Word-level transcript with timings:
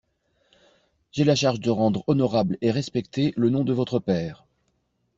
J'ai 1.11 1.23
la 1.25 1.35
charge 1.35 1.59
de 1.59 1.69
rendre 1.69 2.03
honorable 2.07 2.57
et 2.61 2.71
respecté 2.71 3.35
le 3.37 3.51
nom 3.51 3.63
de 3.63 3.71
votre 3.71 3.99
père. 3.99 4.47